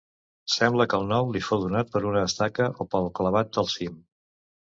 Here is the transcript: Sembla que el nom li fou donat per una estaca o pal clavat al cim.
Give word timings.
Sembla 0.51 0.87
que 0.93 0.97
el 1.01 1.03
nom 1.11 1.29
li 1.35 1.41
fou 1.47 1.61
donat 1.65 1.91
per 1.97 2.01
una 2.13 2.25
estaca 2.31 2.71
o 2.71 2.89
pal 2.95 3.07
clavat 3.21 3.61
al 3.65 3.71
cim. 3.77 4.03